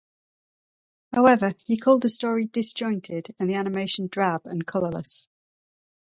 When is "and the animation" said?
3.37-4.07